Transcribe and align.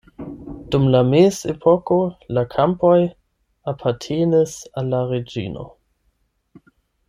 Dum 0.75 0.85
la 0.95 1.01
mezepoko 1.09 1.97
la 2.39 2.45
kampoj 2.55 2.97
apartenis 3.75 4.57
al 4.83 4.93
la 4.95 5.03
reĝino. 5.15 5.71